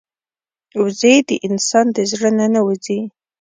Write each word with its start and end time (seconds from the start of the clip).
وزې 0.81 1.15
د 1.27 1.29
انسان 1.47 1.85
د 1.95 1.97
زړه 2.11 2.29
نه 2.39 2.47
نه 2.53 2.61
وځي 2.67 2.99